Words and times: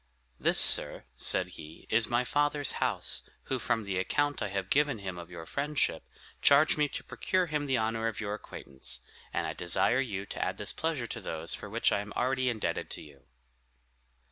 "This, 0.39 0.57
sir," 0.59 1.05
said 1.15 1.49
he, 1.49 1.85
"is 1.91 2.09
my 2.09 2.23
father's 2.23 2.71
house, 2.81 3.21
who, 3.43 3.59
from 3.59 3.83
the 3.83 3.99
account 3.99 4.41
I 4.41 4.47
have 4.47 4.71
given 4.71 4.97
him 4.97 5.19
of 5.19 5.29
your 5.29 5.45
friendship, 5.45 6.03
charged 6.41 6.75
me 6.75 6.87
to 6.89 7.03
procure 7.03 7.45
him 7.45 7.67
the 7.67 7.77
honor 7.77 8.07
of 8.07 8.19
your 8.19 8.33
acquaintance; 8.33 9.01
and 9.31 9.45
I 9.45 9.53
desire 9.53 10.01
you 10.01 10.25
to 10.25 10.43
add 10.43 10.57
this 10.57 10.73
pleasure 10.73 11.05
to 11.05 11.21
those 11.21 11.53
for 11.53 11.69
which 11.69 11.91
I 11.91 11.99
am 11.99 12.13
already 12.13 12.49
indebted 12.49 12.89
to 12.89 13.01
you." 13.03 13.27